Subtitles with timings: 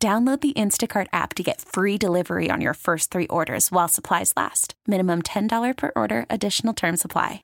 [0.00, 4.32] Download the Instacart app to get free delivery on your first three orders while supplies
[4.36, 4.74] last.
[4.86, 7.42] Minimum $10 per order, additional term supply.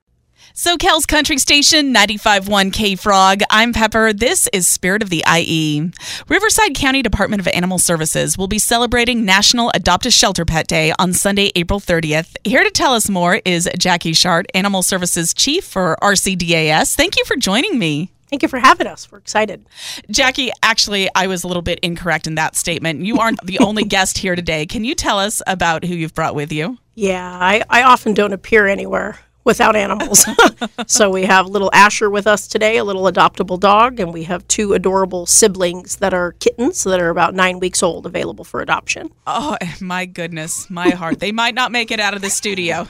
[0.52, 3.41] SoCal's Country Station 95.1 K Frog.
[3.51, 4.12] I'm Pepper.
[4.12, 5.91] This is Spirit of the IE.
[6.29, 10.93] Riverside County Department of Animal Services will be celebrating National Adopt a Shelter Pet Day
[10.96, 12.37] on Sunday, April 30th.
[12.45, 16.95] Here to tell us more is Jackie Schart, Animal Services Chief for RCDAS.
[16.95, 18.13] Thank you for joining me.
[18.30, 19.10] Thank you for having us.
[19.10, 19.64] We're excited.
[20.10, 23.05] Jackie, actually, I was a little bit incorrect in that statement.
[23.05, 24.66] You aren't the only guest here today.
[24.66, 26.79] Can you tell us about who you've brought with you?
[26.95, 30.26] Yeah, I, I often don't appear anywhere without animals.
[30.87, 34.46] so we have little Asher with us today, a little adoptable dog, and we have
[34.49, 39.10] two adorable siblings that are kittens that are about nine weeks old available for adoption.
[39.27, 41.21] Oh, my goodness, my heart.
[41.21, 42.87] they might not make it out of the studio.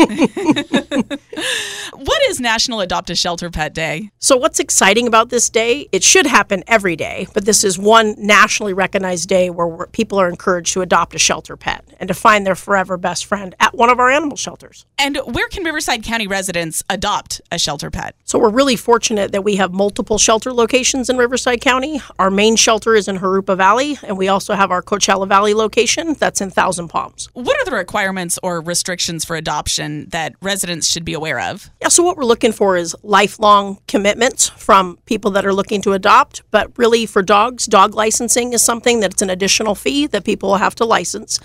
[1.97, 4.11] What is National Adopt a Shelter Pet Day?
[4.19, 5.89] So, what's exciting about this day?
[5.93, 10.29] It should happen every day, but this is one nationally recognized day where people are
[10.29, 13.91] encouraged to adopt a shelter pet and to find their forever best friend at one
[13.91, 14.87] of our animal shelters.
[14.99, 18.17] And where can Riverside County residents adopt a shelter pet?
[18.25, 22.03] So, we're really fortunate that we have multiple shelter locations in Riverside County.
[22.19, 26.15] Our main shelter is in Jurupa Valley, and we also have our Coachella Valley location
[26.15, 27.29] that's in Thousand Palms.
[27.35, 31.71] What are the requirements or restrictions for adoption that residents should be aware of?
[31.81, 35.93] Yeah, so what we're looking for is lifelong commitments from people that are looking to
[35.93, 36.43] adopt.
[36.51, 40.57] But really, for dogs, dog licensing is something that's an additional fee that people will
[40.57, 41.41] have to license.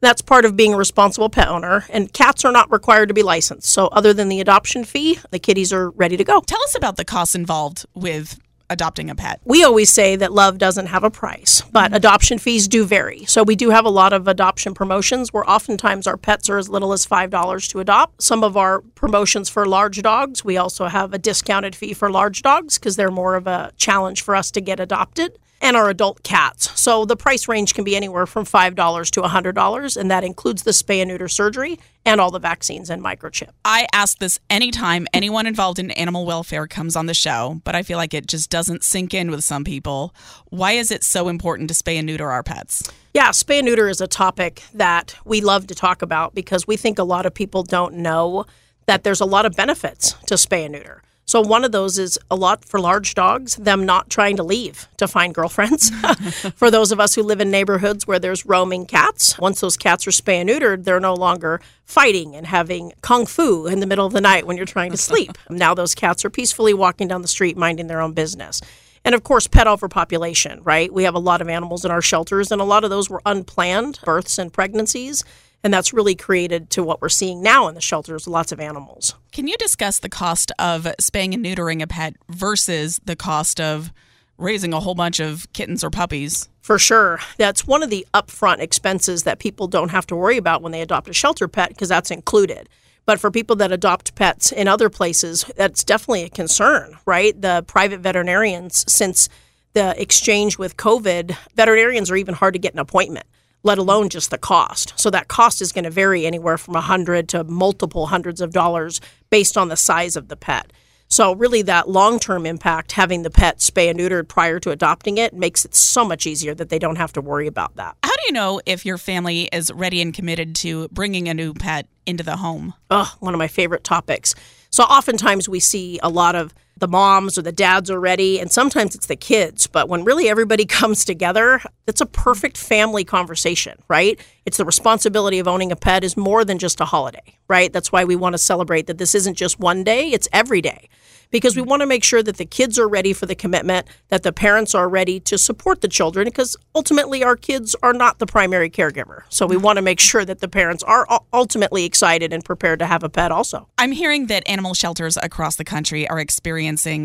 [0.00, 1.84] That's part of being a responsible pet owner.
[1.88, 3.68] And cats are not required to be licensed.
[3.68, 6.40] So, other than the adoption fee, the kitties are ready to go.
[6.40, 8.38] Tell us about the costs involved with
[8.72, 9.40] adopting a pet?
[9.44, 11.94] We always say that love doesn't have a price, but mm-hmm.
[11.94, 13.24] adoption fees do vary.
[13.26, 16.68] So we do have a lot of adoption promotions where oftentimes our pets are as
[16.68, 18.22] little as $5 to adopt.
[18.22, 22.42] Some of our promotions for large dogs, we also have a discounted fee for large
[22.42, 26.22] dogs because they're more of a challenge for us to get adopted and our adult
[26.24, 26.78] cats.
[26.78, 30.72] So the price range can be anywhere from $5 to $100, and that includes the
[30.72, 33.50] spay and neuter surgery and all the vaccines and microchip.
[33.64, 37.84] I ask this anytime anyone involved in animal welfare comes on the show, but I
[37.84, 40.14] feel like it just doesn't sink in with some people.
[40.50, 42.90] Why is it so important to spay and neuter our pets?
[43.14, 46.76] Yeah, spay and neuter is a topic that we love to talk about because we
[46.76, 48.46] think a lot of people don't know
[48.86, 51.02] that there's a lot of benefits to spay and neuter.
[51.24, 54.88] So one of those is a lot for large dogs, them not trying to leave
[54.98, 55.90] to find girlfriends.
[56.56, 60.06] for those of us who live in neighborhoods where there's roaming cats, once those cats
[60.06, 64.06] are spay and neutered, they're no longer fighting and having kung fu in the middle
[64.06, 65.38] of the night when you're trying to sleep.
[65.50, 68.60] now those cats are peacefully walking down the street minding their own business.
[69.04, 70.92] And of course, pet overpopulation, right?
[70.92, 73.22] We have a lot of animals in our shelters, and a lot of those were
[73.26, 75.24] unplanned births and pregnancies.
[75.64, 79.14] And that's really created to what we're seeing now in the shelters lots of animals.
[79.30, 83.92] Can you discuss the cost of spaying and neutering a pet versus the cost of
[84.38, 86.48] raising a whole bunch of kittens or puppies?
[86.62, 87.20] For sure.
[87.38, 90.82] That's one of the upfront expenses that people don't have to worry about when they
[90.82, 92.68] adopt a shelter pet because that's included.
[93.04, 97.40] But for people that adopt pets in other places, that's definitely a concern, right?
[97.40, 99.28] The private veterinarians, since
[99.72, 103.26] the exchange with COVID, veterinarians are even hard to get an appointment
[103.62, 104.92] let alone just the cost.
[104.96, 108.52] So that cost is going to vary anywhere from a hundred to multiple hundreds of
[108.52, 109.00] dollars
[109.30, 110.72] based on the size of the pet.
[111.08, 115.34] So really that long-term impact having the pet spay and neutered prior to adopting it
[115.34, 117.96] makes it so much easier that they don't have to worry about that.
[118.02, 121.52] How do you know if your family is ready and committed to bringing a new
[121.52, 122.72] pet into the home?
[122.90, 124.34] Oh, one of my favorite topics.
[124.70, 128.50] So oftentimes we see a lot of the moms or the dads are ready, and
[128.50, 129.68] sometimes it's the kids.
[129.68, 134.20] But when really everybody comes together, it's a perfect family conversation, right?
[134.44, 137.72] It's the responsibility of owning a pet is more than just a holiday, right?
[137.72, 140.88] That's why we want to celebrate that this isn't just one day, it's every day
[141.32, 144.22] because we want to make sure that the kids are ready for the commitment, that
[144.22, 148.26] the parents are ready to support the children, because ultimately our kids are not the
[148.26, 149.22] primary caregiver.
[149.30, 152.86] So we want to make sure that the parents are ultimately excited and prepared to
[152.86, 153.68] have a pet also.
[153.78, 156.52] I'm hearing that animal shelters across the country are experiencing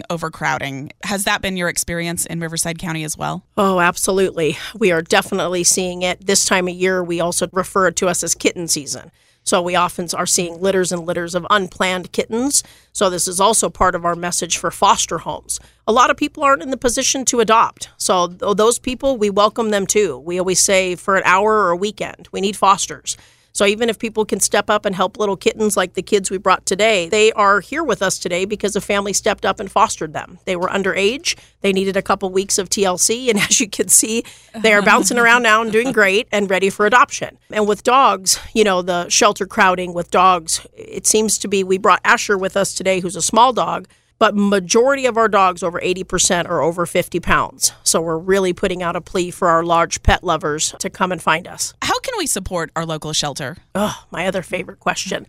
[0.10, 0.92] overcrowding.
[1.04, 3.46] Has that been your experience in Riverside County as well?
[3.58, 4.58] Oh, absolutely.
[4.78, 6.26] We are definitely seeing it.
[6.26, 9.12] This time of year, we also refer to us as kitten season.
[9.44, 12.64] So we often are seeing litters and litters of unplanned kittens.
[12.92, 15.60] So this is also part of our message for foster homes.
[15.88, 17.90] A lot of people aren't in the position to adopt.
[17.96, 20.18] So those people, we welcome them too.
[20.18, 23.16] We always say for an hour or a weekend, we need fosters.
[23.58, 26.38] So even if people can step up and help little kittens like the kids we
[26.38, 30.14] brought today, they are here with us today because a family stepped up and fostered
[30.14, 30.38] them.
[30.46, 31.36] They were underage.
[31.62, 33.30] They needed a couple weeks of TLC.
[33.38, 34.24] And as you can see,
[34.54, 37.40] they are bouncing around now and doing great and ready for adoption.
[37.50, 41.80] And with dogs, you know, the shelter crowding with dogs, it seems to be we
[41.80, 43.88] brought Asher with us today, who's a small dog
[44.20, 47.72] but majority of our dogs over 80% are over 50 pounds.
[47.84, 51.22] So we're really putting out a plea for our large pet lovers to come and
[51.22, 51.74] find us.
[51.82, 53.58] How can we support our local shelter?
[53.76, 55.26] Oh my other favorite question.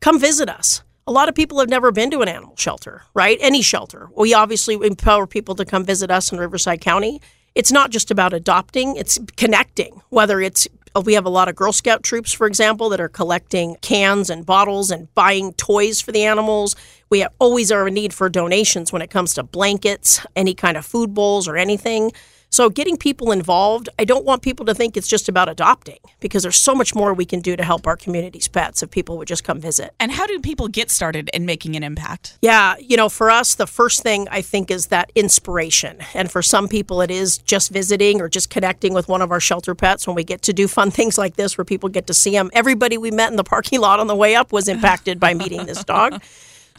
[0.00, 0.82] Come visit us.
[1.06, 3.38] A lot of people have never been to an animal shelter right?
[3.40, 4.08] Any shelter.
[4.16, 7.20] We obviously empower people to come visit us in riverside county.
[7.54, 11.54] It's not just about adopting it's connecting whether it's Uh, we have a lot of
[11.54, 16.10] Girl Scout troops, for example, that are collecting cans and bottles and buying toys for
[16.10, 16.74] the animals.
[17.10, 20.84] We always are in need for donations when it comes to blankets, any kind of
[20.84, 22.12] food bowls, or anything.
[22.52, 26.42] So, getting people involved, I don't want people to think it's just about adopting because
[26.42, 29.28] there's so much more we can do to help our community's pets if people would
[29.28, 29.94] just come visit.
[30.00, 32.38] And how do people get started in making an impact?
[32.42, 35.98] Yeah, you know, for us, the first thing I think is that inspiration.
[36.12, 39.40] And for some people, it is just visiting or just connecting with one of our
[39.40, 42.14] shelter pets when we get to do fun things like this where people get to
[42.14, 42.50] see them.
[42.52, 45.66] Everybody we met in the parking lot on the way up was impacted by meeting
[45.66, 46.20] this dog.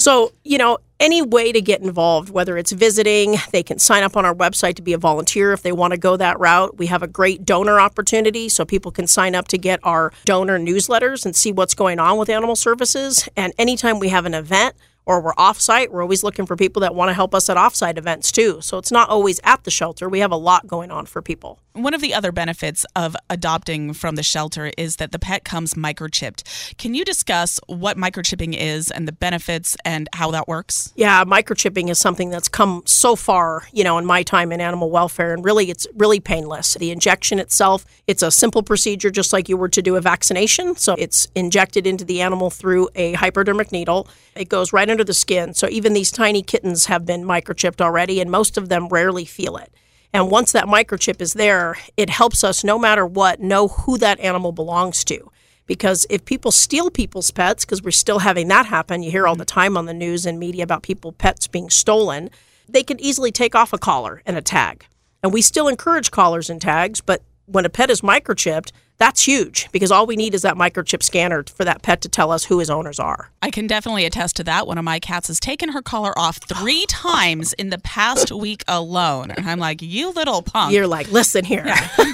[0.01, 4.17] So, you know, any way to get involved, whether it's visiting, they can sign up
[4.17, 6.79] on our website to be a volunteer if they want to go that route.
[6.79, 10.57] We have a great donor opportunity, so people can sign up to get our donor
[10.57, 13.29] newsletters and see what's going on with animal services.
[13.37, 14.73] And anytime we have an event,
[15.05, 17.97] or we're offsite, we're always looking for people that want to help us at offsite
[17.97, 18.61] events too.
[18.61, 20.07] So it's not always at the shelter.
[20.07, 21.59] We have a lot going on for people.
[21.73, 25.73] One of the other benefits of adopting from the shelter is that the pet comes
[25.73, 26.75] microchipped.
[26.77, 30.91] Can you discuss what microchipping is and the benefits and how that works?
[30.97, 34.91] Yeah, microchipping is something that's come so far, you know, in my time in animal
[34.91, 36.73] welfare and really it's really painless.
[36.73, 40.75] The injection itself, it's a simple procedure just like you were to do a vaccination.
[40.75, 44.09] So it's injected into the animal through a hypodermic needle.
[44.35, 45.53] It goes right under the skin.
[45.53, 49.57] So even these tiny kittens have been microchipped already and most of them rarely feel
[49.57, 49.73] it.
[50.13, 54.19] And once that microchip is there, it helps us, no matter what, know who that
[54.19, 55.31] animal belongs to.
[55.67, 59.35] Because if people steal people's pets, because we're still having that happen, you hear all
[59.35, 59.59] the mm-hmm.
[59.59, 62.29] time on the news and media about people pets being stolen,
[62.67, 64.85] they can easily take off a collar and a tag.
[65.23, 69.67] And we still encourage collars and tags, but when a pet is microchipped, that's huge
[69.71, 72.59] because all we need is that microchip scanner for that pet to tell us who
[72.59, 73.31] his owners are.
[73.41, 74.67] I can definitely attest to that.
[74.67, 78.63] One of my cats has taken her collar off three times in the past week
[78.67, 79.31] alone.
[79.31, 80.73] And I'm like, you little punk.
[80.73, 81.63] You're like, listen here.
[81.65, 81.89] Yeah.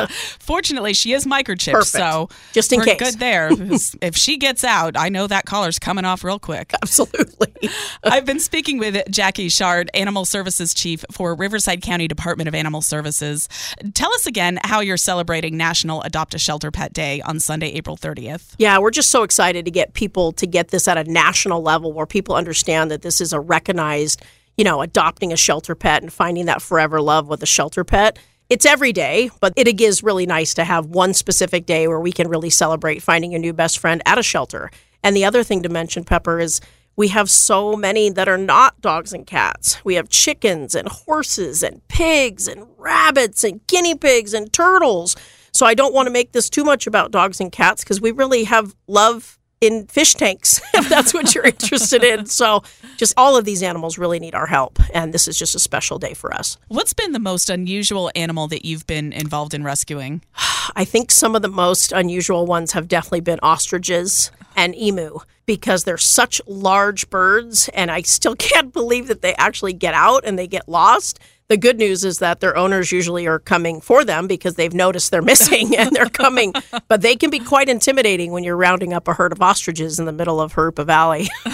[0.38, 1.72] Fortunately, she is microchipped.
[1.72, 1.88] Perfect.
[1.88, 2.98] So just in we're case.
[2.98, 3.50] good there.
[4.02, 6.72] if she gets out, I know that collar's coming off real quick.
[6.82, 7.70] Absolutely.
[8.04, 12.82] I've been speaking with Jackie Schart, Animal Services Chief for Riverside County Department of Animal
[12.82, 13.48] Services.
[13.94, 17.96] Tell us again how you're celebrating National Adopt a Shelter Pet Day on Sunday, April
[17.96, 18.54] 30th.
[18.58, 21.92] Yeah, we're just so excited to get people to get this at a national level
[21.92, 24.22] where people understand that this is a recognized,
[24.56, 28.18] you know, adopting a shelter pet and finding that forever love with a shelter pet.
[28.48, 32.12] It's every day, but it is really nice to have one specific day where we
[32.12, 34.70] can really celebrate finding a new best friend at a shelter.
[35.02, 36.60] And the other thing to mention, Pepper, is
[36.94, 39.84] we have so many that are not dogs and cats.
[39.84, 45.16] We have chickens and horses and pigs and rabbits and guinea pigs and turtles.
[45.52, 48.12] So I don't want to make this too much about dogs and cats because we
[48.12, 52.26] really have love in fish tanks if that's what you're interested in.
[52.36, 52.62] So
[52.98, 55.98] just all of these animals really need our help and this is just a special
[55.98, 56.58] day for us.
[56.68, 60.22] What's been the most unusual animal that you've been involved in rescuing?
[60.76, 65.84] I think some of the most unusual ones have definitely been ostriches and emu because
[65.84, 70.38] they're such large birds and I still can't believe that they actually get out and
[70.38, 71.18] they get lost.
[71.48, 75.12] The good news is that their owners usually are coming for them because they've noticed
[75.12, 76.52] they're missing and they're coming.
[76.88, 80.06] but they can be quite intimidating when you're rounding up a herd of ostriches in
[80.06, 81.28] the middle of Jurupa Valley.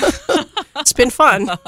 [0.76, 1.46] it's been fun.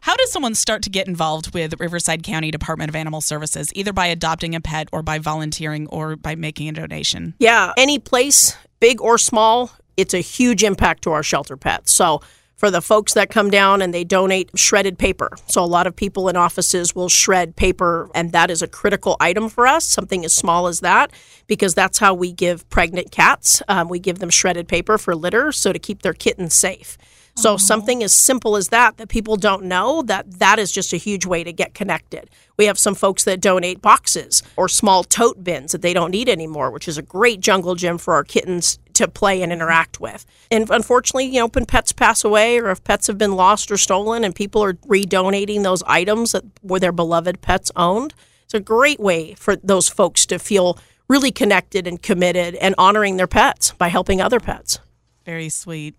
[0.00, 3.92] How does someone start to get involved with Riverside County Department of Animal Services, either
[3.92, 7.34] by adopting a pet or by volunteering or by making a donation?
[7.38, 11.92] Yeah, any place, big or small, it's a huge impact to our shelter pets.
[11.92, 12.20] So
[12.64, 15.28] for the folks that come down and they donate shredded paper.
[15.48, 19.18] So a lot of people in offices will shred paper, and that is a critical
[19.20, 21.12] item for us, something as small as that,
[21.46, 23.60] because that's how we give pregnant cats.
[23.68, 26.96] Um, we give them shredded paper for litter, so to keep their kittens safe.
[27.36, 30.96] So something as simple as that that people don't know that that is just a
[30.96, 32.30] huge way to get connected.
[32.56, 36.30] We have some folks that donate boxes or small tote bins that they don't need
[36.30, 40.24] anymore, which is a great jungle gym for our kittens to play and interact with.
[40.50, 43.76] And unfortunately, you know, when pets pass away or if pets have been lost or
[43.76, 48.60] stolen and people are redonating those items that were their beloved pets owned, it's a
[48.60, 53.72] great way for those folks to feel really connected and committed and honoring their pets
[53.72, 54.78] by helping other pets.
[55.24, 55.96] Very sweet.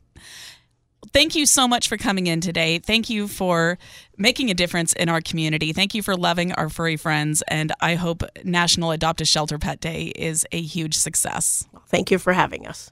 [1.15, 2.77] Thank you so much for coming in today.
[2.79, 3.77] Thank you for
[4.17, 5.71] making a difference in our community.
[5.71, 7.41] Thank you for loving our furry friends.
[7.47, 11.69] And I hope National Adopt a Shelter Pet Day is a huge success.
[11.87, 12.91] Thank you for having us.